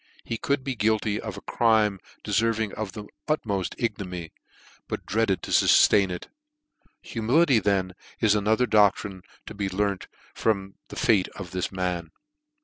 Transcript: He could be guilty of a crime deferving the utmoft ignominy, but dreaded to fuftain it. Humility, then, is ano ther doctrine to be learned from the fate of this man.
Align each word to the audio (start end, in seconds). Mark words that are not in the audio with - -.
He 0.23 0.39
could 0.39 0.63
be 0.63 0.73
guilty 0.75 1.21
of 1.21 1.37
a 1.37 1.41
crime 1.41 1.99
deferving 2.23 2.69
the 2.73 3.05
utmoft 3.27 3.75
ignominy, 3.77 4.33
but 4.87 5.05
dreaded 5.05 5.43
to 5.43 5.51
fuftain 5.51 6.09
it. 6.09 6.27
Humility, 7.03 7.59
then, 7.59 7.93
is 8.19 8.35
ano 8.35 8.55
ther 8.55 8.65
doctrine 8.65 9.21
to 9.45 9.53
be 9.53 9.69
learned 9.69 10.07
from 10.33 10.73
the 10.87 10.95
fate 10.95 11.27
of 11.35 11.51
this 11.51 11.71
man. 11.71 12.09